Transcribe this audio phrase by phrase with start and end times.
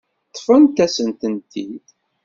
[0.29, 1.85] Ṭṭfent-asen-tent-id.